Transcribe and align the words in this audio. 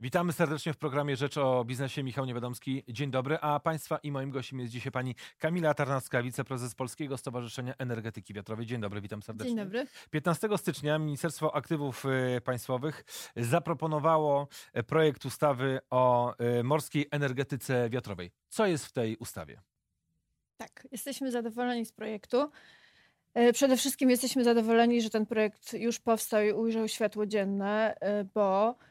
Witamy 0.00 0.32
serdecznie 0.32 0.72
w 0.72 0.76
programie 0.76 1.16
Rzecz 1.16 1.38
o 1.38 1.64
Biznesie. 1.64 2.02
Michał 2.02 2.24
Niewiadomski. 2.24 2.84
Dzień 2.88 3.10
dobry. 3.10 3.38
A 3.40 3.60
Państwa 3.60 3.98
i 3.98 4.12
moim 4.12 4.30
gościem 4.30 4.60
jest 4.60 4.72
dzisiaj 4.72 4.92
pani 4.92 5.14
Kamila 5.38 5.74
Tarnowska, 5.74 6.22
wiceprezes 6.22 6.74
Polskiego 6.74 7.16
Stowarzyszenia 7.16 7.74
Energetyki 7.78 8.34
Wiatrowej. 8.34 8.66
Dzień 8.66 8.80
dobry, 8.80 9.00
witam 9.00 9.22
serdecznie. 9.22 9.54
Dzień 9.54 9.64
dobry. 9.64 9.86
15 10.10 10.48
stycznia 10.56 10.98
Ministerstwo 10.98 11.54
Aktywów 11.54 12.04
y, 12.36 12.40
Państwowych 12.40 13.04
zaproponowało 13.36 14.48
y, 14.78 14.82
projekt 14.82 15.24
ustawy 15.24 15.78
o 15.90 16.34
y, 16.60 16.64
morskiej 16.64 17.06
energetyce 17.10 17.90
wiatrowej. 17.90 18.30
Co 18.48 18.66
jest 18.66 18.86
w 18.86 18.92
tej 18.92 19.16
ustawie? 19.16 19.60
Tak, 20.56 20.88
jesteśmy 20.92 21.30
zadowoleni 21.30 21.86
z 21.86 21.92
projektu. 21.92 22.50
E, 23.34 23.52
Przede 23.52 23.76
wszystkim 23.76 24.10
jesteśmy 24.10 24.44
zadowoleni, 24.44 25.02
że 25.02 25.10
ten 25.10 25.26
projekt 25.26 25.72
już 25.72 25.98
powstał 25.98 26.42
i 26.42 26.52
ujrzał 26.52 26.88
światło 26.88 27.26
dzienne, 27.26 27.94
e, 28.00 28.24
bo 28.24 28.70
e, 28.70 28.85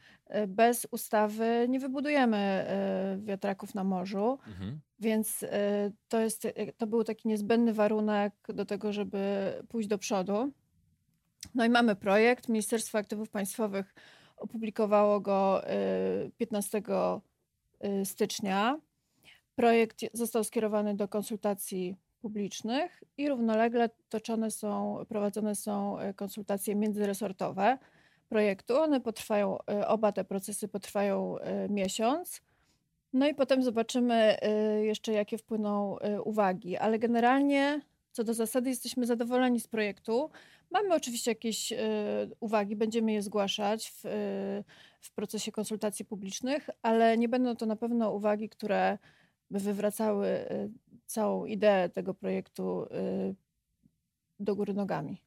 bez 0.48 0.86
ustawy 0.90 1.66
nie 1.68 1.80
wybudujemy 1.80 2.36
e, 2.36 3.18
wiatraków 3.22 3.74
na 3.74 3.84
morzu, 3.84 4.38
Mhm. 4.46 4.80
więc 4.98 5.42
e, 5.42 5.90
to, 6.08 6.20
jest, 6.20 6.48
to 6.76 6.86
był 6.86 7.04
taki 7.04 7.28
niezbędny 7.28 7.72
warunek 7.72 8.32
do 8.48 8.64
tego, 8.64 8.92
żeby 8.92 9.52
pójść 9.68 9.88
do 9.88 9.98
przodu. 9.98 10.52
No 11.54 11.64
i 11.64 11.68
mamy 11.68 11.96
projekt. 11.96 12.48
Ministerstwo 12.48 12.98
Aktywów 12.98 13.30
Państwowych 13.30 13.94
opublikowało 14.36 15.20
go 15.20 15.66
e, 15.66 16.30
15 16.38 16.82
stycznia. 18.04 18.80
Projekt 19.54 20.00
został 20.12 20.44
skierowany 20.44 20.94
do 20.94 21.08
konsultacji 21.08 21.96
publicznych 22.20 23.02
i 23.16 23.28
równolegle 23.28 23.90
toczone 24.08 24.50
są, 24.50 25.04
prowadzone 25.08 25.54
są 25.54 25.96
konsultacje 26.16 26.74
międzyresortowe 26.74 27.78
projektu. 28.28 28.76
One 28.76 29.00
potrwają, 29.00 29.58
e, 29.70 29.88
oba 29.88 30.12
te 30.12 30.24
procesy 30.24 30.68
potrwają 30.68 31.38
e, 31.38 31.68
miesiąc. 31.68 32.40
No 33.12 33.28
i 33.28 33.34
potem 33.34 33.62
zobaczymy 33.62 34.14
e, 34.14 34.50
jeszcze, 34.84 35.12
jakie 35.12 35.38
wpłyną 35.38 35.96
uwagi, 36.24 36.76
ale 36.76 36.98
generalnie 36.98 37.80
co 38.12 38.24
do 38.24 38.34
zasady 38.34 38.70
jesteśmy 38.70 39.06
zadowoleni 39.06 39.60
z 39.60 39.68
projektu. 39.68 40.30
Mamy 40.70 40.94
oczywiście 40.94 41.30
jakieś 41.30 41.72
uwagi, 42.40 42.76
będziemy 42.76 43.12
je 43.12 43.22
zgłaszać 43.22 43.90
w, 43.90 44.00
w 45.00 45.12
procesie 45.14 45.52
konsultacji 45.52 46.04
publicznych, 46.04 46.70
ale 46.82 47.18
nie 47.18 47.28
będą 47.28 47.56
to 47.56 47.66
na 47.66 47.76
pewno 47.76 48.10
uwagi, 48.10 48.48
które 48.48 48.98
by 49.50 49.58
wywracały 49.58 50.28
całą 51.06 51.44
ideę 51.44 51.88
tego 51.88 52.14
projektu 52.14 52.86
do 54.40 54.56
góry 54.56 54.74
nogami. 54.74 55.25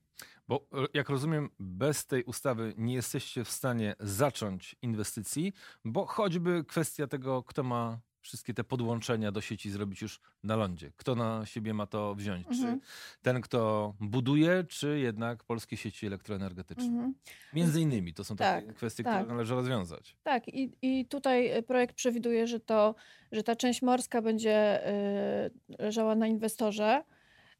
Bo 0.49 0.67
y, 0.73 0.87
jak 0.93 1.09
rozumiem, 1.09 1.49
bez 1.59 2.05
tej 2.05 2.23
ustawy 2.23 2.73
nie 2.77 2.93
jesteście 2.93 3.43
w 3.43 3.49
stanie 3.49 3.95
zacząć 3.99 4.75
inwestycji, 4.81 5.53
bo 5.85 6.05
choćby 6.05 6.63
kwestia 6.67 7.07
tego, 7.07 7.43
kto 7.43 7.63
ma 7.63 7.99
wszystkie 8.21 8.53
te 8.53 8.63
podłączenia 8.63 9.31
do 9.31 9.41
sieci 9.41 9.71
zrobić 9.71 10.01
już 10.01 10.19
na 10.43 10.55
lądzie. 10.55 10.91
Kto 10.97 11.15
na 11.15 11.45
siebie 11.45 11.73
ma 11.73 11.85
to 11.85 12.15
wziąć? 12.15 12.47
Mhm. 12.47 12.79
Czy 12.79 12.87
ten, 13.21 13.41
kto 13.41 13.93
buduje, 13.99 14.63
czy 14.63 14.99
jednak 14.99 15.43
polskie 15.43 15.77
sieci 15.77 16.07
elektroenergetyczne? 16.07 16.85
Mhm. 16.85 17.13
Między 17.53 17.81
innymi 17.81 18.13
to 18.13 18.23
są 18.23 18.35
takie 18.35 18.67
Tak, 18.67 18.75
kwestie, 18.75 19.03
tak. 19.03 19.15
które 19.15 19.33
należy 19.33 19.55
rozwiązać. 19.55 20.15
Tak, 20.23 20.47
i, 20.47 20.71
i 20.81 21.05
tutaj 21.05 21.57
y, 21.57 21.63
projekt 21.63 21.95
przewiduje, 21.95 22.47
że, 22.47 22.59
to, 22.59 22.95
że 23.31 23.43
ta 23.43 23.55
część 23.55 23.81
morska 23.81 24.21
będzie 24.21 24.87
y, 24.89 25.51
leżała 25.79 26.15
na 26.15 26.27
inwestorze. 26.27 27.03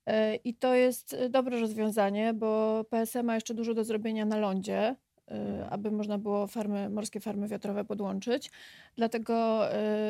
Y, 0.10 0.36
I 0.44 0.54
to 0.54 0.76
jest 0.76 1.14
y, 1.14 1.30
dobre 1.30 1.60
rozwiązanie, 1.60 2.34
bo 2.34 2.84
PSE 2.90 3.24
ma 3.24 3.36
jeszcze 3.36 3.54
dużo 3.54 3.74
do 3.74 3.84
zrobienia 3.84 4.26
na 4.26 4.38
lądzie, 4.38 4.96
y, 5.32 5.36
aby 5.70 5.92
można 5.92 6.18
było 6.18 6.48
farmy, 6.48 6.90
morskie 6.90 7.20
farmy 7.20 7.48
wiatrowe 7.48 7.86
podłączyć. 7.86 8.52
Dlatego 8.96 9.62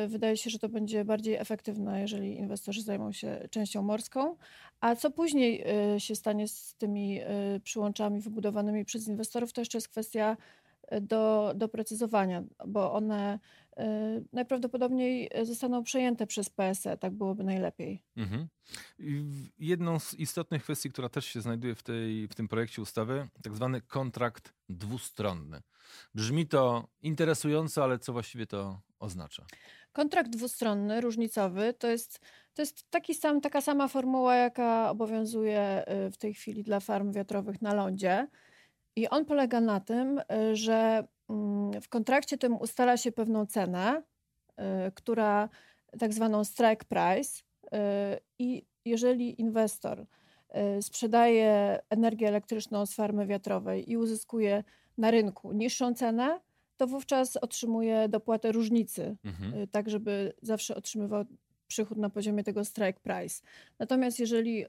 wydaje 0.08 0.36
się, 0.36 0.50
że 0.50 0.58
to 0.58 0.68
będzie 0.68 1.04
bardziej 1.04 1.34
efektywne, 1.34 2.00
jeżeli 2.00 2.36
inwestorzy 2.36 2.82
zajmą 2.82 3.12
się 3.12 3.48
częścią 3.50 3.82
morską. 3.82 4.36
A 4.80 4.96
co 4.96 5.10
później 5.10 5.64
się 5.98 6.14
stanie 6.16 6.48
z 6.48 6.74
tymi 6.74 7.20
przyłączami 7.64 8.20
wybudowanymi 8.20 8.84
przez 8.84 9.08
inwestorów, 9.08 9.52
to 9.52 9.60
jeszcze 9.60 9.78
jest 9.78 9.88
kwestia 9.88 10.36
do 11.00 11.52
doprecyzowania, 11.54 12.42
bo 12.66 12.92
one 12.92 13.38
najprawdopodobniej 14.32 15.30
zostaną 15.42 15.82
przejęte 15.82 16.26
przez 16.26 16.50
PSE, 16.50 16.96
tak 16.96 17.12
byłoby 17.12 17.44
najlepiej. 17.44 18.02
Mhm. 18.16 18.48
Jedną 19.58 19.98
z 19.98 20.14
istotnych 20.14 20.62
kwestii, 20.62 20.90
która 20.90 21.08
też 21.08 21.26
się 21.26 21.40
znajduje 21.40 21.74
w, 21.74 21.82
tej, 21.82 22.28
w 22.28 22.34
tym 22.34 22.48
projekcie 22.48 22.82
ustawy, 22.82 23.28
tak 23.42 23.54
zwany 23.54 23.80
kontrakt 23.80 24.54
dwustronny. 24.68 25.62
Brzmi 26.14 26.46
to 26.46 26.88
interesująco, 27.02 27.84
ale 27.84 27.98
co 27.98 28.12
właściwie 28.12 28.46
to 28.46 28.80
oznacza? 28.98 29.46
Kontrakt 29.92 30.30
dwustronny, 30.30 31.00
różnicowy, 31.00 31.74
to 31.74 31.88
jest, 31.88 32.20
to 32.54 32.62
jest 32.62 32.90
taki 32.90 33.14
sam, 33.14 33.40
taka 33.40 33.60
sama 33.60 33.88
formuła, 33.88 34.36
jaka 34.36 34.90
obowiązuje 34.90 35.84
y, 36.06 36.10
w 36.10 36.16
tej 36.16 36.34
chwili 36.34 36.62
dla 36.62 36.80
farm 36.80 37.12
wiatrowych 37.12 37.62
na 37.62 37.74
lądzie. 37.74 38.28
I 38.96 39.08
on 39.08 39.24
polega 39.24 39.60
na 39.60 39.80
tym, 39.80 40.18
y, 40.18 40.56
że 40.56 41.08
w 41.82 41.88
kontrakcie 41.88 42.38
tym 42.38 42.56
ustala 42.56 42.96
się 42.96 43.12
pewną 43.12 43.46
cenę, 43.46 44.02
y, 44.52 44.62
która 44.94 45.48
tak 45.98 46.14
zwaną 46.14 46.44
strike 46.44 46.84
price. 46.88 47.42
y, 47.64 48.20
I 48.38 48.66
jeżeli 48.84 49.40
inwestor 49.40 50.00
y, 50.78 50.82
sprzedaje 50.82 51.78
energię 51.90 52.28
elektryczną 52.28 52.86
z 52.86 52.94
farmy 52.94 53.26
wiatrowej 53.26 53.90
i 53.90 53.96
uzyskuje 53.96 54.64
na 54.98 55.10
rynku 55.10 55.52
niższą 55.52 55.94
cenę, 55.94 56.40
to 56.76 56.86
wówczas 56.86 57.36
otrzymuje 57.36 58.08
dopłatę 58.08 58.52
różnicy 58.52 59.16
Mhm. 59.24 59.68
tak 59.68 59.90
żeby 59.90 60.32
zawsze 60.42 60.76
otrzymywał 60.76 61.24
przychód 61.66 61.98
na 61.98 62.10
poziomie 62.10 62.44
tego 62.44 62.64
strike 62.64 63.00
price. 63.00 63.42
Natomiast 63.78 64.20
jeżeli 64.20 64.66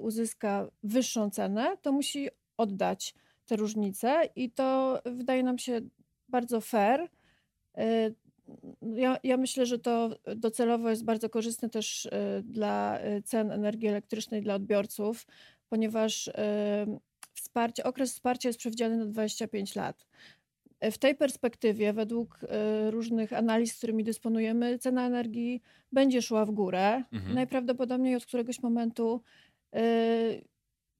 uzyska 0.00 0.68
wyższą 0.82 1.30
cenę, 1.30 1.76
to 1.82 1.92
musi 1.92 2.28
oddać 2.56 3.14
tę 3.46 3.56
różnicę 3.56 4.28
i 4.36 4.50
to 4.50 5.00
wydaje 5.04 5.42
nam 5.42 5.58
się 5.58 5.80
bardzo 6.28 6.60
fair. 6.60 7.00
Y, 7.78 8.14
Ja, 8.96 9.18
ja 9.22 9.36
myślę, 9.36 9.66
że 9.66 9.78
to 9.78 10.10
docelowo 10.36 10.90
jest 10.90 11.04
bardzo 11.04 11.30
korzystne 11.30 11.70
też 11.70 12.06
y, 12.06 12.10
dla 12.42 13.00
y, 13.00 13.22
cen 13.22 13.50
energii 13.50 13.88
elektrycznej 13.88 14.42
dla 14.42 14.54
odbiorców, 14.54 15.26
ponieważ 15.68 16.30
wsparcie, 17.34 17.84
okres 17.84 18.12
wsparcia 18.12 18.48
jest 18.48 18.58
przewidziany 18.58 18.96
na 18.96 19.06
25 19.06 19.74
lat. 19.76 20.06
W 20.82 20.98
tej 20.98 21.14
perspektywie, 21.14 21.92
według 21.92 22.40
różnych 22.90 23.32
analiz, 23.32 23.74
którymi 23.76 24.04
dysponujemy, 24.04 24.78
cena 24.78 25.06
energii 25.06 25.62
będzie 25.92 26.22
szła 26.22 26.44
w 26.44 26.50
górę. 26.50 27.02
Mhm. 27.12 27.34
Najprawdopodobniej 27.34 28.16
od 28.16 28.26
któregoś 28.26 28.62
momentu 28.62 29.22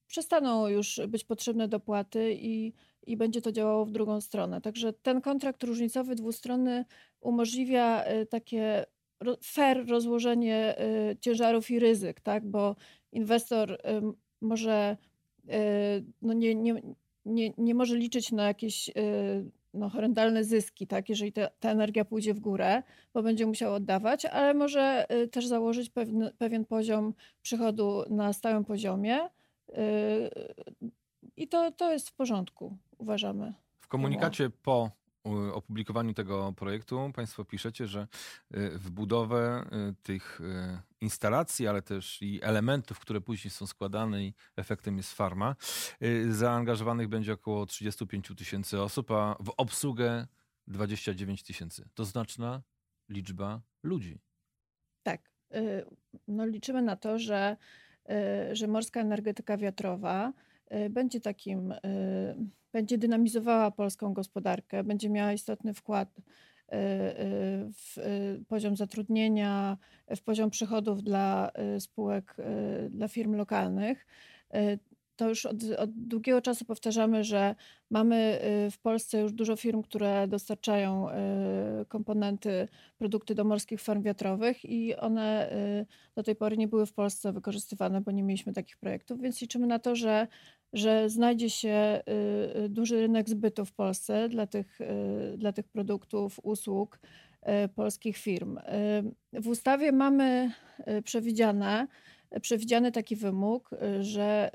przestaną 0.07 0.69
już 0.69 1.01
być 1.09 1.25
potrzebne 1.25 1.69
dopłaty 1.69 2.37
i, 2.41 2.73
i 3.07 3.17
będzie 3.17 3.41
to 3.41 3.53
działało 3.53 3.85
w 3.85 3.91
drugą 3.91 4.21
stronę. 4.21 4.61
Także 4.61 4.93
ten 4.93 5.21
kontrakt 5.21 5.63
różnicowy, 5.63 6.15
dwustronny 6.15 6.85
umożliwia 7.21 8.05
y, 8.13 8.27
takie 8.27 8.85
fair 9.45 9.89
rozłożenie 9.89 10.77
y, 11.13 11.17
ciężarów 11.21 11.71
i 11.71 11.79
ryzyk, 11.79 12.21
tak? 12.21 12.47
bo 12.47 12.77
inwestor 13.13 13.79
może 14.41 14.97
y, 15.45 15.51
no 16.23 16.33
nie, 16.33 16.55
nie, 16.55 16.83
nie, 17.25 17.53
nie 17.59 17.75
może 17.75 17.97
liczyć 17.97 18.33
na 18.33 18.47
jakieś 18.47 18.91
no, 19.75 19.89
horrendalne 19.89 20.45
zyski, 20.45 20.87
tak, 20.87 21.09
jeżeli 21.09 21.33
ta, 21.33 21.49
ta 21.61 21.71
energia 21.71 22.05
pójdzie 22.05 22.35
w 22.35 22.41
górę, 22.41 22.83
bo 23.15 23.23
będzie 23.23 23.47
musiał 23.47 23.75
oddawać, 23.75 24.25
ale 24.25 24.55
może 24.55 25.07
też 25.31 25.47
założyć 25.47 25.91
pewien, 25.91 26.31
pewien 26.39 26.65
poziom 26.65 27.15
przychodu 27.43 28.03
na 28.11 28.33
stałym 28.33 28.65
poziomie. 28.65 29.19
I 31.37 31.49
to, 31.49 31.73
to 31.73 31.93
jest 31.93 32.09
w 32.09 32.13
porządku, 32.13 32.77
uważamy. 32.99 33.55
W 33.81 33.89
komunikacie 33.89 34.51
po 34.51 34.91
opublikowaniu 35.53 36.15
tego 36.15 36.53
projektu 36.53 37.13
Państwo 37.15 37.45
piszecie, 37.45 37.87
że 37.87 38.07
y, 38.57 38.79
w 38.79 38.91
budowę 38.91 39.65
y, 39.91 39.95
tych 40.03 40.41
y, 40.41 40.79
instalacji, 41.01 41.69
ale 41.69 41.83
też 41.83 42.23
i 42.23 42.41
elementów, 42.43 43.01
które 43.01 43.21
później 43.21 43.51
są 43.51 43.67
składane 43.67 44.25
i 44.25 44.35
efektem 44.57 44.97
jest 44.97 45.13
farma, 45.13 45.57
zaangażowanych 46.31 47.09
będzie 47.09 47.33
około 47.33 47.67
35 47.67 48.29
tysięcy 48.37 48.83
osób, 48.83 49.11
a 49.11 49.37
w 49.41 49.53
obsługę 49.57 50.27
29 50.67 51.43
tysięcy. 51.43 51.89
To 51.95 52.05
znaczna 52.05 52.63
liczba 53.09 53.61
ludzi. 53.83 54.19
Tak. 55.03 55.31
No, 56.29 56.47
liczymy 56.47 56.83
na 56.83 56.97
to, 56.97 57.19
że, 57.19 57.57
że 58.53 58.67
morska 58.67 59.01
energetyka 59.01 59.57
wiatrowa 59.57 60.33
będzie 60.91 61.21
takim, 61.21 61.73
y, 61.73 61.79
będzie 62.73 62.99
dynamizowała 62.99 63.71
polską 63.71 64.15
gospodarkę, 64.15 64.85
będzie 64.85 65.11
miała 65.11 65.33
istotny 65.33 65.75
wkład 65.75 66.19
y, 66.19 66.23
y, 66.23 66.25
w 67.73 67.99
y, 67.99 68.45
poziom 68.49 68.77
zatrudnienia, 68.77 69.77
w 70.17 70.23
poziom 70.23 70.51
przychodów 70.51 71.03
dla 71.03 71.51
y, 71.77 71.81
spółek, 71.81 72.37
y, 72.39 72.91
dla 72.91 73.09
firm 73.09 73.35
lokalnych. 73.35 74.07
Y, 75.15 75.17
To 75.17 75.29
już 75.29 75.47
od, 75.47 75.57
od 75.79 75.91
długiego 75.91 76.43
czasu 76.43 76.65
powtarzamy, 76.65 77.25
że 77.25 77.55
mamy 77.91 78.41
y, 78.67 78.71
w 78.71 78.79
Polsce 78.79 79.21
już 79.21 79.33
dużo 79.33 79.57
firm, 79.57 79.83
które 79.83 80.29
dostarczają 80.29 81.11
y, 81.11 81.13
komponenty, 81.89 82.69
produkty 82.99 83.35
do 83.35 83.45
morskich 83.45 83.81
farm 83.81 84.03
wiatrowych 84.03 84.65
i 84.65 84.97
one 84.97 85.51
do 86.15 86.23
tej 86.23 86.37
pory 86.37 86.57
nie 86.57 86.69
były 86.69 86.87
w 86.87 86.93
Polsce 86.93 87.33
wykorzystywane, 87.33 88.01
bo 88.01 88.11
nie 88.11 88.23
mieliśmy 88.23 88.53
takich 88.53 88.77
projektów, 88.77 89.21
więc 89.21 89.41
liczymy 89.41 89.67
na 89.67 89.79
to, 89.79 89.97
że, 89.97 90.27
że 90.73 91.09
znajdzie 91.09 91.51
się 91.51 92.03
duży 92.69 93.01
rynek 93.01 93.29
zbytu 93.29 93.65
w 93.65 93.73
Polsce 93.73 94.29
dla 94.29 94.47
tych, 94.47 94.79
dla 95.37 95.53
tych 95.53 95.69
produktów, 95.69 96.41
usług 96.43 96.99
polskich 97.75 98.17
firm. 98.17 98.59
W 99.33 99.49
ustawie 99.49 99.93
mamy 99.93 100.51
przewidziane, 101.05 101.87
przewidziany 102.41 102.93
taki 102.93 103.17
wymóg, 103.17 103.71
że 104.01 104.51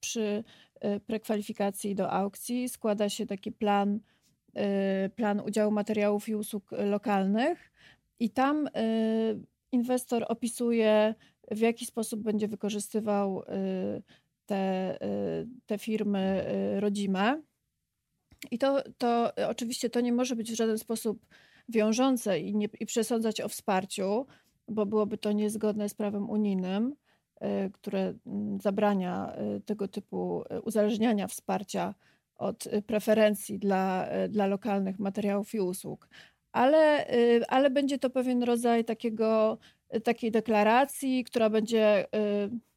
przy 0.00 0.44
Y, 0.84 1.00
prekwalifikacji 1.00 1.94
do 1.94 2.10
aukcji 2.10 2.68
składa 2.68 3.08
się 3.08 3.26
taki 3.26 3.52
plan, 3.52 4.00
y, 5.06 5.10
plan 5.10 5.40
udziału 5.40 5.72
materiałów 5.72 6.28
i 6.28 6.34
usług 6.34 6.70
lokalnych 6.72 7.72
i 8.18 8.30
tam 8.30 8.66
y, 8.66 8.70
inwestor 9.72 10.24
opisuje, 10.28 11.14
w 11.50 11.58
jaki 11.58 11.86
sposób 11.86 12.22
będzie 12.22 12.48
wykorzystywał 12.48 13.42
te, 14.46 14.98
te 15.66 15.78
firmy 15.78 16.44
rodzime. 16.80 17.42
I 18.50 18.58
to, 18.58 18.82
to 18.98 19.32
oczywiście 19.48 19.90
to 19.90 20.00
nie 20.00 20.12
może 20.12 20.36
być 20.36 20.52
w 20.52 20.56
żaden 20.56 20.78
sposób 20.78 21.26
wiążące 21.68 22.40
i, 22.40 22.56
nie, 22.56 22.68
i 22.80 22.86
przesądzać 22.86 23.40
o 23.40 23.48
wsparciu, 23.48 24.26
bo 24.68 24.86
byłoby 24.86 25.18
to 25.18 25.32
niezgodne 25.32 25.88
z 25.88 25.94
prawem 25.94 26.30
unijnym. 26.30 26.96
Y, 27.44 27.70
które 27.70 28.14
mm, 28.26 28.60
zabrania 28.60 29.32
y, 29.56 29.60
tego 29.60 29.88
typu 29.88 30.42
y, 30.52 30.60
uzależniania 30.60 31.26
wsparcia 31.26 31.94
od 32.36 32.68
preferencji 32.86 33.58
dla, 33.58 34.08
dla 34.28 34.46
lokalnych 34.46 34.98
materiałów 34.98 35.54
i 35.54 35.60
usług. 35.60 36.08
Ale, 36.52 37.06
ale 37.48 37.70
będzie 37.70 37.98
to 37.98 38.10
pewien 38.10 38.42
rodzaj 38.42 38.84
takiego, 38.84 39.58
takiej 40.04 40.30
deklaracji, 40.30 41.24
która 41.24 41.50
będzie 41.50 42.06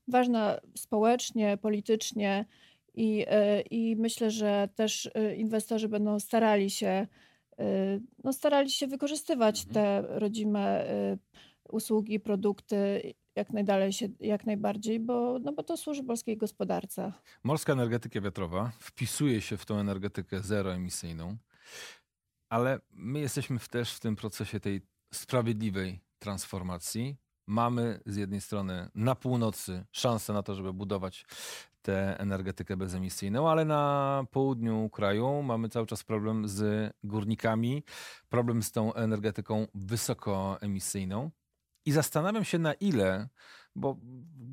ważna 0.08 0.60
społecznie, 0.78 1.58
politycznie 1.58 2.46
i, 2.94 3.26
i 3.72 3.96
myślę, 3.96 4.32
że 4.32 4.70
też 4.76 5.10
inwestorzy 5.38 5.90
będą 5.90 6.20
starali 6.20 6.70
się, 6.70 7.08
no 8.24 8.34
starali 8.34 8.70
się 8.70 8.88
wykorzystywać 8.88 9.66
mhm. 9.68 9.74
te 9.74 10.20
rodzime 10.20 10.86
usługi, 11.70 12.20
produkty 12.20 13.14
jak 13.36 13.50
najdalej 13.50 13.94
się, 13.94 14.08
jak 14.20 14.46
najbardziej, 14.46 15.00
bo, 15.00 15.40
no 15.40 15.54
bo 15.54 15.64
to 15.64 15.78
służy 15.78 16.04
polskiej 16.04 16.38
gospodarce. 16.38 17.14
Morska 17.44 17.74
energetyka 17.74 18.22
wiatrowa 18.22 18.72
wpisuje 18.80 19.42
się 19.42 19.58
w 19.58 19.66
tą 19.66 19.78
energetykę 19.78 20.40
zeroemisyjną, 20.40 21.38
ale 22.50 22.80
my 22.92 23.20
jesteśmy 23.20 23.60
też 23.60 23.94
w 23.94 24.00
tym 24.00 24.16
procesie 24.16 24.60
tej 24.60 24.82
sprawiedliwej 25.14 26.00
transformacji. 26.20 27.16
Mamy 27.48 28.00
z 28.06 28.16
jednej 28.16 28.42
strony 28.42 28.90
na 28.96 29.16
północy 29.16 29.86
szansę 29.92 30.34
na 30.34 30.44
to, 30.44 30.56
żeby 30.56 30.74
budować 30.74 31.26
tę 31.82 32.20
energetykę 32.20 32.78
bezemisyjną, 32.78 33.50
ale 33.50 33.66
na 33.66 34.26
południu 34.32 34.90
kraju 34.90 35.44
mamy 35.44 35.70
cały 35.70 35.86
czas 35.86 36.04
problem 36.04 36.48
z 36.48 36.94
górnikami, 37.04 37.84
problem 38.30 38.64
z 38.64 38.72
tą 38.72 38.94
energetyką 38.94 39.68
wysokoemisyjną. 39.76 41.32
I 41.86 41.92
zastanawiam 41.92 42.44
się 42.44 42.60
na 42.60 42.74
ile, 42.74 43.30
bo 43.76 43.98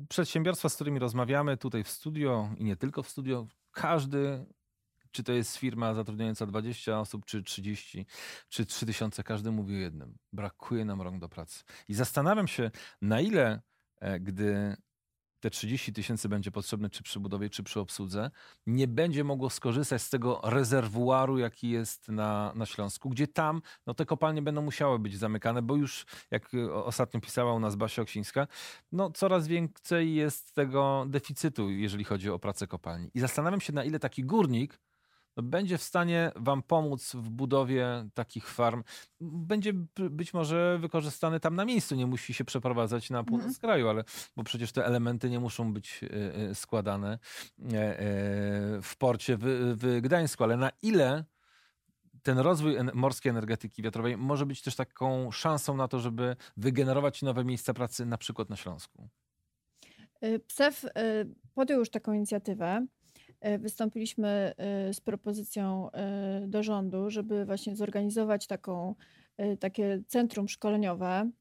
przedsiębiorstwa, 0.09 0.69
z 0.69 0.75
którymi 0.75 0.99
rozmawiamy 0.99 1.57
tutaj 1.57 1.83
w 1.83 1.89
studio 1.89 2.49
i 2.57 2.63
nie 2.63 2.75
tylko 2.75 3.03
w 3.03 3.09
studio, 3.09 3.47
każdy, 3.71 4.45
czy 5.11 5.23
to 5.23 5.33
jest 5.33 5.57
firma 5.57 5.93
zatrudniająca 5.93 6.45
20 6.45 6.99
osób, 6.99 7.25
czy 7.25 7.43
30, 7.43 8.05
czy 8.49 8.65
3000, 8.65 9.23
każdy 9.23 9.51
mówi 9.51 9.75
o 9.75 9.79
jednym. 9.79 10.17
Brakuje 10.33 10.85
nam 10.85 11.01
rąk 11.01 11.19
do 11.19 11.29
pracy. 11.29 11.63
I 11.87 11.93
zastanawiam 11.93 12.47
się, 12.47 12.71
na 13.01 13.21
ile, 13.21 13.61
e, 13.99 14.19
gdy 14.19 14.77
te 15.41 15.49
30 15.49 15.93
tysięcy 15.93 16.29
będzie 16.29 16.51
potrzebne 16.51 16.89
czy 16.89 17.03
przy 17.03 17.19
budowie, 17.19 17.49
czy 17.49 17.63
przy 17.63 17.79
obsłudze, 17.79 18.31
nie 18.65 18.87
będzie 18.87 19.23
mogło 19.23 19.49
skorzystać 19.49 20.01
z 20.01 20.09
tego 20.09 20.41
rezerwuaru, 20.43 21.37
jaki 21.37 21.69
jest 21.69 22.09
na, 22.09 22.53
na 22.55 22.65
Śląsku, 22.65 23.09
gdzie 23.09 23.27
tam 23.27 23.61
no, 23.87 23.93
te 23.93 24.05
kopalnie 24.05 24.41
będą 24.41 24.61
musiały 24.61 24.99
być 24.99 25.17
zamykane, 25.17 25.61
bo 25.61 25.75
już, 25.75 26.05
jak 26.31 26.51
ostatnio 26.73 27.21
pisała 27.21 27.53
u 27.53 27.59
nas 27.59 27.75
Basia 27.75 28.01
Oksińska, 28.01 28.47
no, 28.91 29.11
coraz 29.11 29.47
więcej 29.47 30.15
jest 30.15 30.53
tego 30.53 31.05
deficytu, 31.09 31.69
jeżeli 31.69 32.03
chodzi 32.03 32.29
o 32.29 32.39
pracę 32.39 32.67
kopalni. 32.67 33.11
I 33.13 33.19
zastanawiam 33.19 33.61
się, 33.61 33.73
na 33.73 33.83
ile 33.83 33.99
taki 33.99 34.23
górnik 34.23 34.79
będzie 35.37 35.77
w 35.77 35.83
stanie 35.83 36.31
Wam 36.35 36.63
pomóc 36.63 37.15
w 37.15 37.29
budowie 37.29 38.09
takich 38.13 38.47
farm. 38.47 38.83
Będzie 39.21 39.73
być 39.95 40.33
może 40.33 40.77
wykorzystany 40.81 41.39
tam 41.39 41.55
na 41.55 41.65
miejscu, 41.65 41.95
nie 41.95 42.07
musi 42.07 42.33
się 42.33 42.45
przeprowadzać 42.45 43.09
na 43.09 43.23
północ 43.23 43.45
mm. 43.45 43.55
kraju, 43.55 43.89
ale 43.89 44.03
bo 44.35 44.43
przecież 44.43 44.71
te 44.71 44.85
elementy 44.85 45.29
nie 45.29 45.39
muszą 45.39 45.73
być 45.73 46.03
e, 46.03 46.35
e, 46.35 46.55
składane 46.55 47.13
e, 47.13 47.19
w 48.81 48.95
porcie 48.97 49.37
w, 49.37 49.43
w 49.77 50.01
Gdańsku. 50.01 50.43
Ale 50.43 50.57
na 50.57 50.71
ile 50.81 51.25
ten 52.23 52.39
rozwój 52.39 52.75
morskiej 52.93 53.29
energetyki 53.29 53.81
wiatrowej 53.81 54.17
może 54.17 54.45
być 54.45 54.61
też 54.61 54.75
taką 54.75 55.31
szansą 55.31 55.77
na 55.77 55.87
to, 55.87 55.99
żeby 55.99 56.35
wygenerować 56.57 57.21
nowe 57.21 57.45
miejsca 57.45 57.73
pracy, 57.73 58.05
na 58.05 58.17
przykład 58.17 58.49
na 58.49 58.55
Śląsku? 58.55 59.09
PSEF 60.47 60.85
podjął 61.53 61.79
już 61.79 61.89
taką 61.89 62.13
inicjatywę. 62.13 62.85
E, 63.41 63.59
wystąpiliśmy 63.59 64.53
e, 64.57 64.93
z 64.93 65.01
propozycją 65.01 65.91
e, 65.91 66.47
do 66.47 66.63
rządu, 66.63 67.09
żeby 67.09 67.45
właśnie 67.45 67.75
zorganizować 67.75 68.47
taką, 68.47 68.95
takie 69.59 70.03
centrum 70.07 70.49
szkoleniowe 70.49 71.31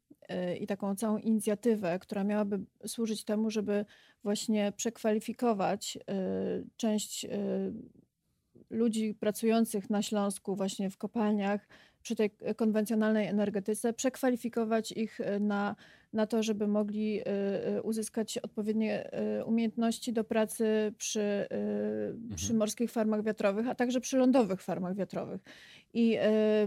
i 0.60 0.66
taką 0.66 0.96
całą 0.96 1.18
inicjatywę, 1.18 1.98
która 1.98 2.24
miałaby 2.24 2.60
służyć 2.86 3.24
temu, 3.24 3.50
żeby 3.50 3.84
właśnie 4.22 4.72
przekwalifikować 4.76 5.98
część 6.76 7.26
ludzi 8.70 9.14
pracujących 9.14 9.90
na 9.90 10.02
Śląsku, 10.02 10.56
właśnie 10.56 10.90
w 10.90 10.96
kopalniach, 10.96 11.68
przy 12.02 12.16
tej 12.16 12.30
konwencjonalnej 12.56 13.26
energetyce, 13.26 13.92
przekwalifikować 13.92 14.92
ich 14.92 15.18
na 15.40 15.76
na 16.12 16.26
to, 16.26 16.42
żeby 16.42 16.66
mogli 16.66 17.20
y, 17.78 17.82
uzyskać 17.82 18.38
odpowiednie 18.38 19.10
umiejętności 19.44 20.12
do 20.12 20.24
pracy 20.24 20.92
przy, 20.98 21.46
przy 22.34 22.46
mhm. 22.46 22.58
morskich 22.58 22.90
farmach 22.90 23.22
wiatrowych, 23.22 23.68
a 23.68 23.74
także 23.74 24.00
przy 24.00 24.16
lądowych 24.16 24.62
farmach 24.62 24.94
wiatrowych. 24.94 25.40
I 25.94 26.18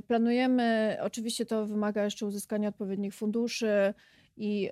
planujemy, 0.08 0.98
oczywiście 1.02 1.46
to 1.46 1.66
wymaga 1.66 2.04
jeszcze 2.04 2.26
uzyskania 2.26 2.70
odpowiednich 2.70 3.16
funduszy, 3.16 3.94
i, 4.38 4.70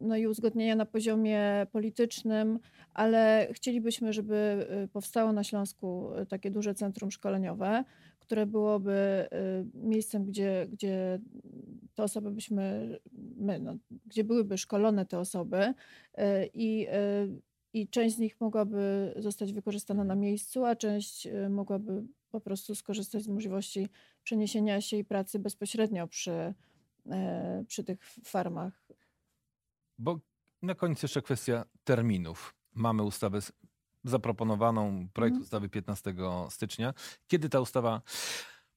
no 0.00 0.16
i 0.16 0.26
uzgodnienia 0.26 0.76
na 0.76 0.86
poziomie 0.86 1.66
politycznym, 1.72 2.58
ale 2.94 3.48
chcielibyśmy, 3.52 4.12
żeby 4.12 4.66
powstało 4.92 5.32
na 5.32 5.44
Śląsku 5.44 6.10
takie 6.28 6.50
duże 6.50 6.74
centrum 6.74 7.10
szkoleniowe, 7.10 7.84
które 8.18 8.46
byłoby 8.46 9.28
miejscem, 9.74 10.24
gdzie, 10.24 10.66
gdzie 10.72 11.20
te 11.94 12.02
osoby 12.02 12.30
byśmy, 12.30 12.96
my, 13.36 13.58
no, 13.58 13.76
gdzie 14.06 14.24
byłyby 14.24 14.58
szkolone 14.58 15.06
te 15.06 15.18
osoby 15.18 15.74
i, 16.54 16.86
i 17.72 17.88
część 17.88 18.16
z 18.16 18.18
nich 18.18 18.40
mogłaby 18.40 19.14
zostać 19.16 19.52
wykorzystana 19.52 20.04
na 20.04 20.14
miejscu, 20.14 20.64
a 20.64 20.76
część 20.76 21.28
mogłaby 21.50 22.02
po 22.30 22.40
prostu 22.40 22.74
skorzystać 22.74 23.22
z 23.22 23.28
możliwości 23.28 23.88
przeniesienia 24.22 24.80
się 24.80 24.96
i 24.96 25.04
pracy 25.04 25.38
bezpośrednio 25.38 26.08
przy, 26.08 26.54
przy 27.68 27.84
tych 27.84 27.98
farmach. 28.24 28.83
Bo 29.98 30.20
na 30.62 30.74
koniec 30.74 31.02
jeszcze 31.02 31.22
kwestia 31.22 31.64
terminów. 31.84 32.54
Mamy 32.74 33.02
ustawę 33.02 33.38
zaproponowaną, 34.04 35.08
projekt 35.12 35.34
mhm. 35.34 35.42
ustawy 35.44 35.68
15 35.68 36.14
stycznia. 36.50 36.94
Kiedy 37.26 37.48
ta 37.48 37.60
ustawa 37.60 38.02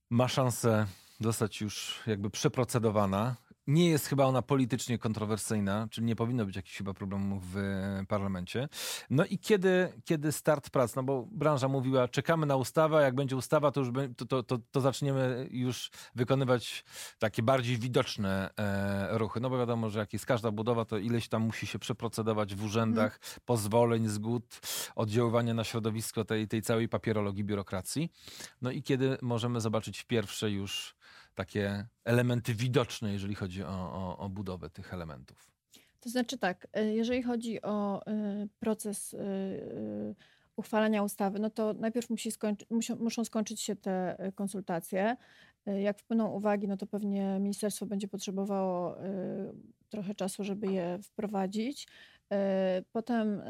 ma 0.10 0.28
szansę 0.28 0.88
zostać 1.20 1.62
już 1.62 2.04
jakby 2.08 2.30
przeprocedowana. 2.30 3.36
Nie 3.68 3.90
jest 3.90 4.08
chyba 4.08 4.26
ona 4.26 4.42
politycznie 4.42 4.98
kontrowersyjna, 4.98 5.88
czyli 5.92 6.08
nie 6.08 6.16
powinno 6.16 6.46
być 6.46 6.56
jakichś 6.56 6.78
chyba 6.78 6.94
problemów 6.94 7.44
w 7.54 7.58
parlamencie. 8.08 8.70
No 9.10 9.26
i 9.26 9.40
kiedy, 9.40 9.94
kiedy 10.06 10.32
start 10.32 10.70
prac? 10.70 10.96
No 10.96 11.04
bo 11.04 11.28
branża 11.32 11.68
mówiła, 11.68 12.08
czekamy 12.08 12.46
na 12.46 12.56
ustawę, 12.56 13.02
jak 13.02 13.16
będzie 13.16 13.36
ustawa, 13.36 13.72
to 13.72 13.80
już 13.80 13.90
to, 14.18 14.26
to, 14.26 14.44
to, 14.44 14.58
to 14.72 14.82
zaczniemy 14.82 15.48
już 15.52 15.92
wykonywać 16.16 16.86
takie 17.20 17.44
bardziej 17.44 17.78
widoczne 17.78 18.50
e, 18.58 19.18
ruchy. 19.18 19.40
No 19.40 19.50
bo 19.50 19.58
wiadomo, 19.58 19.90
że 19.90 20.00
jak 20.00 20.14
jest 20.14 20.26
każda 20.26 20.52
budowa, 20.52 20.86
to 20.86 20.98
ileś 20.98 21.30
tam 21.30 21.42
musi 21.42 21.68
się 21.68 21.80
przeprocedować 21.80 22.56
w 22.56 22.64
urzędach, 22.64 23.20
hmm. 23.20 23.40
pozwoleń, 23.46 24.08
zgód, 24.08 24.60
oddziaływania 24.96 25.54
na 25.54 25.64
środowisko 25.64 26.26
tej, 26.26 26.48
tej 26.48 26.62
całej 26.62 26.90
papierologii, 26.90 27.44
biurokracji. 27.44 28.12
No 28.62 28.72
i 28.72 28.84
kiedy 28.84 29.18
możemy 29.22 29.62
zobaczyć 29.62 30.04
pierwsze 30.04 30.52
już 30.52 30.97
takie 31.38 31.86
elementy 32.06 32.54
widoczne, 32.54 33.14
jeżeli 33.14 33.36
chodzi 33.36 33.64
o, 33.64 33.70
o, 33.70 34.18
o 34.18 34.30
budowę 34.30 34.70
tych 34.70 34.94
elementów? 34.94 35.52
To 36.00 36.10
znaczy 36.10 36.38
tak, 36.38 36.68
e, 36.74 36.94
jeżeli 36.94 37.24
chodzi 37.24 37.62
o 37.62 38.06
e, 38.06 38.48
proces 38.60 39.14
e, 39.14 39.18
uchwalania 40.56 41.04
ustawy, 41.04 41.40
no 41.40 41.50
to 41.50 41.74
najpierw 41.74 42.10
musi 42.10 42.32
skończy, 42.32 42.66
muszą, 42.70 42.96
muszą 42.96 43.26
skończyć 43.26 43.62
się 43.62 43.76
te 43.76 44.18
konsultacje. 44.36 45.18
Jak 45.66 46.00
wpłyną 46.00 46.32
uwagi, 46.32 46.68
no 46.68 46.78
to 46.78 46.88
pewnie 46.88 47.40
ministerstwo 47.40 47.86
będzie 47.86 48.08
potrzebowało 48.08 48.96
trochę 49.90 50.16
czasu, 50.16 50.44
żeby 50.44 50.68
je 50.68 51.00
wprowadzić. 51.04 51.88
Potem 52.92 53.42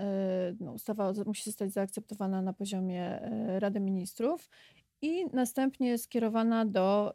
no, 0.59 0.71
ustawa 0.71 1.13
musi 1.25 1.43
zostać 1.43 1.73
zaakceptowana 1.73 2.41
na 2.41 2.53
poziomie 2.53 3.19
Rady 3.59 3.79
Ministrów 3.79 4.49
i 5.01 5.25
następnie 5.33 5.97
skierowana 5.97 6.65
do 6.65 7.13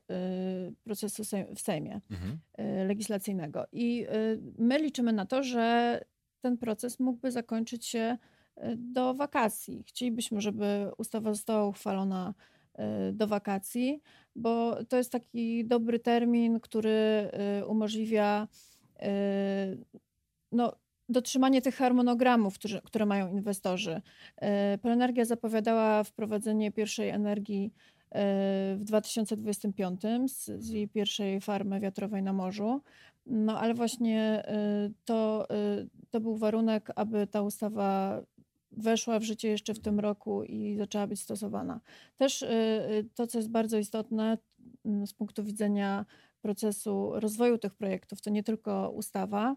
y, 0.70 0.74
procesu 0.84 1.22
w 1.56 1.60
Sejmie 1.60 2.00
Mhm. 2.10 2.38
y, 2.82 2.84
legislacyjnego. 2.86 3.64
I 3.72 4.06
y, 4.06 4.40
my 4.58 4.78
liczymy 4.78 5.12
na 5.12 5.26
to, 5.26 5.42
że 5.42 6.00
ten 6.40 6.58
proces 6.58 7.00
mógłby 7.00 7.30
zakończyć 7.30 7.86
się 7.86 8.18
do 8.76 9.14
wakacji. 9.14 9.84
Chcielibyśmy, 9.86 10.40
żeby 10.40 10.90
ustawa 10.98 11.34
została 11.34 11.66
uchwalona 11.66 12.34
do 13.12 13.26
wakacji, 13.26 14.02
bo 14.36 14.84
to 14.84 14.96
jest 14.96 15.12
taki 15.12 15.64
dobry 15.66 15.98
termin, 15.98 16.60
który 16.60 17.30
umożliwia 17.66 18.48
no, 20.52 20.72
dotrzymanie 21.12 21.62
tych 21.62 21.76
harmonogramów, 21.76 22.54
którzy, 22.54 22.80
które 22.84 23.06
mają 23.06 23.28
inwestorzy. 23.28 24.02
Y, 24.74 24.78
Polenergia 24.78 25.24
zapowiadała 25.24 26.04
wprowadzenie 26.04 26.72
pierwszej 26.72 27.08
energii 27.08 27.72
y, 27.74 28.10
w 28.76 28.80
2025 28.84 30.02
z, 30.26 30.44
z 30.44 30.68
jej 30.68 30.88
pierwszej 30.88 31.40
farmy 31.40 31.80
wiatrowej 31.80 32.22
na 32.22 32.32
morzu. 32.32 32.80
No 33.26 33.60
ale 33.60 33.74
właśnie 33.74 34.44
y, 34.86 34.92
to, 35.04 35.48
to 36.10 36.20
był 36.20 36.36
warunek, 36.36 36.90
aby 36.96 37.26
ta 37.26 37.42
ustawa 37.42 38.20
weszła 38.72 39.18
w 39.18 39.22
życie 39.22 39.48
jeszcze 39.48 39.74
w 39.74 39.80
tym 39.80 40.00
roku 40.00 40.44
i 40.44 40.76
zaczęła 40.76 41.06
być 41.06 41.20
stosowana. 41.20 41.80
Też 42.16 42.44
to, 43.14 43.26
co 43.26 43.38
jest 43.38 43.50
bardzo 43.50 43.78
istotne 43.78 44.38
z 45.06 45.12
punktu 45.12 45.44
widzenia 45.44 46.06
procesu 46.42 47.12
rozwoju 47.14 47.58
tych 47.58 47.74
projektów, 47.74 48.20
to 48.20 48.30
nie 48.30 48.42
tylko 48.42 48.90
ustawa, 48.90 49.56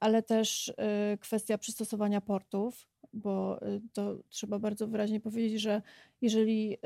ale 0.00 0.22
też 0.22 0.68
y, 0.68 1.18
kwestia 1.18 1.58
przystosowania 1.58 2.20
portów, 2.20 2.88
bo 3.12 3.62
y, 3.68 3.80
to 3.92 4.16
trzeba 4.28 4.58
bardzo 4.58 4.86
wyraźnie 4.88 5.20
powiedzieć, 5.20 5.60
że 5.62 5.82
jeżeli 6.20 6.74
y, 6.74 6.78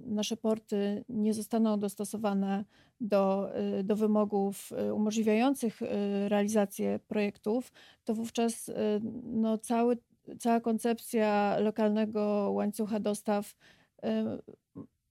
nasze 0.00 0.36
porty 0.36 1.04
nie 1.08 1.34
zostaną 1.34 1.78
dostosowane 1.80 2.64
do, 3.00 3.50
y, 3.80 3.84
do 3.84 3.96
wymogów 3.96 4.70
y, 4.88 4.94
umożliwiających 4.94 5.82
y, 5.82 5.86
realizację 6.28 6.98
projektów, 7.08 7.72
to 8.04 8.14
wówczas 8.14 8.68
y, 8.68 8.74
no, 9.24 9.58
cały, 9.58 9.98
cała 10.38 10.60
koncepcja 10.60 11.58
lokalnego 11.58 12.50
łańcucha 12.54 13.00
dostaw 13.00 13.54
y, 14.04 14.08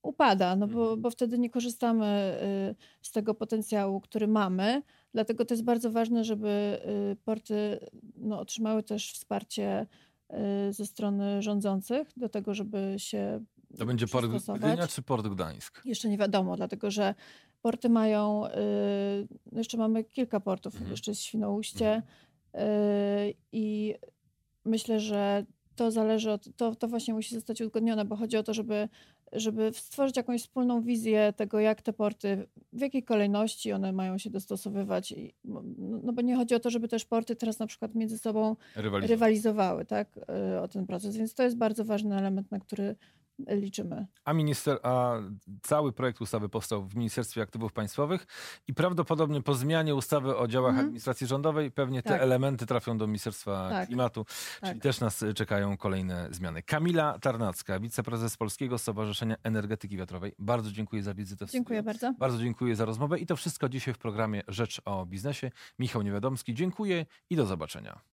upada, 0.03 0.55
no 0.55 0.67
bo, 0.67 0.95
Mhm. 0.95 1.01
bo 1.01 1.09
wtedy 1.09 1.39
nie 1.39 1.49
korzystamy 1.49 2.37
y, 2.71 2.75
z 3.01 3.11
tego 3.11 3.33
potencjału, 3.35 4.01
który 4.01 4.27
mamy. 4.27 4.81
Dlatego 5.13 5.45
to 5.45 5.53
jest 5.53 5.63
bardzo 5.63 5.91
ważne, 5.91 6.23
żeby 6.23 6.81
y, 7.11 7.15
porty 7.25 7.79
no, 8.17 8.39
otrzymały 8.39 8.83
też 8.83 9.13
wsparcie 9.13 9.87
y, 10.69 10.73
ze 10.73 10.85
strony 10.85 11.41
rządzących 11.41 12.07
do 12.17 12.29
tego, 12.29 12.53
żeby 12.53 12.93
się 12.97 13.43
To 13.77 13.85
będzie 13.85 14.07
port. 14.07 14.27
Gdynia 14.57 14.87
czy 14.87 15.01
port 15.01 15.27
Gdańsk? 15.27 15.81
Jeszcze 15.85 16.09
nie 16.09 16.17
wiadomo, 16.17 16.55
dlatego 16.55 16.91
że 16.91 17.15
porty 17.61 17.89
mają, 17.89 18.47
y, 18.47 18.49
no 19.51 19.57
jeszcze 19.57 19.77
mamy 19.77 20.03
kilka 20.03 20.39
portów, 20.39 20.73
Mhm. 20.73 20.91
jeszcze 20.91 21.11
jest 21.11 21.21
Świnoujście 21.21 22.01
y, 22.55 22.59
i 23.51 23.95
myślę, 24.65 24.99
że 24.99 25.45
to 25.75 25.91
zależy 25.91 26.31
od, 26.31 26.47
to, 26.57 26.75
to 26.75 26.87
właśnie 26.87 27.13
musi 27.13 27.35
zostać 27.35 27.61
uzgodnione, 27.61 28.05
bo 28.05 28.15
chodzi 28.15 28.37
o 28.37 28.43
to, 28.43 28.53
żeby, 28.53 28.89
żeby 29.31 29.71
stworzyć 29.73 30.17
jakąś 30.17 30.41
wspólną 30.41 30.81
wizję 30.81 31.33
tego, 31.37 31.59
jak 31.59 31.81
te 31.81 31.93
porty, 31.93 32.47
w 32.73 32.81
jakiej 32.81 33.03
kolejności 33.03 33.71
one 33.71 33.91
mają 33.91 34.17
się 34.17 34.29
dostosowywać. 34.29 35.11
I, 35.11 35.33
no, 35.45 35.63
no 36.03 36.13
bo 36.13 36.21
nie 36.21 36.35
chodzi 36.35 36.55
o 36.55 36.59
to, 36.59 36.69
żeby 36.69 36.87
też 36.87 37.05
porty 37.05 37.35
teraz 37.35 37.59
na 37.59 37.67
przykład 37.67 37.95
między 37.95 38.17
sobą 38.17 38.55
Rywalizować. 38.75 39.09
rywalizowały 39.09 39.85
tak, 39.85 40.19
y, 40.53 40.59
o 40.59 40.67
ten 40.67 40.85
proces, 40.85 41.17
więc 41.17 41.33
to 41.33 41.43
jest 41.43 41.57
bardzo 41.57 41.85
ważny 41.85 42.17
element, 42.17 42.51
na 42.51 42.59
który 42.59 42.95
liczymy. 43.47 44.07
A, 44.25 44.33
minister, 44.33 44.79
a 44.83 45.13
cały 45.61 45.91
projekt 45.91 46.21
ustawy 46.21 46.49
powstał 46.49 46.83
w 46.85 46.95
Ministerstwie 46.95 47.41
Aktywów 47.41 47.73
Państwowych 47.73 48.27
i 48.67 48.73
prawdopodobnie 48.73 49.41
po 49.41 49.55
zmianie 49.55 49.95
ustawy 49.95 50.37
o 50.37 50.47
działach 50.47 50.69
Mhm. 50.69 50.85
administracji 50.85 51.27
rządowej 51.27 51.71
pewnie 51.71 52.03
te 52.03 52.09
Tak. 52.09 52.21
elementy 52.21 52.65
trafią 52.65 52.97
do 52.97 53.07
Ministerstwa 53.07 53.69
Tak. 53.69 53.87
Klimatu, 53.87 54.25
Tak. 54.61 54.69
czyli 54.69 54.81
też 54.81 54.99
nas 54.99 55.21
y, 55.21 55.33
czekają 55.33 55.77
kolejne 55.77 56.27
zmiany. 56.31 56.63
Kamila 56.63 57.19
Tarnacka, 57.19 57.79
wiceprezes 57.79 58.37
Polskiego 58.37 58.77
Stowarzyszenia 58.77 59.35
Energetyki 59.43 59.97
Wiatrowej. 59.97 60.33
Bardzo 60.39 60.71
dziękuję 60.71 61.03
za 61.03 61.13
wizytę 61.13 61.45
Dziękuję 61.51 61.83
bardzo. 61.83 62.13
Bardzo 62.19 62.37
dziękuję 62.37 62.75
za 62.75 62.85
rozmowę 62.85 63.19
i 63.19 63.25
to 63.25 63.35
wszystko 63.35 63.69
dzisiaj 63.69 63.93
w 63.93 63.97
programie 63.97 64.41
Rzecz 64.47 64.81
o 64.85 65.05
Biznesie. 65.05 65.51
Michał 65.79 66.01
Niewiadomski, 66.01 66.53
dziękuję 66.53 67.05
i 67.29 67.35
do 67.35 67.45
zobaczenia. 67.45 68.01